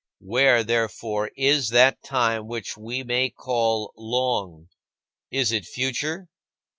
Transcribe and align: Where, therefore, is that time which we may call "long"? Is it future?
Where, 0.21 0.63
therefore, 0.63 1.29
is 1.37 1.69
that 1.69 2.01
time 2.01 2.47
which 2.47 2.75
we 2.75 3.03
may 3.03 3.29
call 3.29 3.93
"long"? 3.95 4.67
Is 5.29 5.51
it 5.51 5.63
future? 5.65 6.27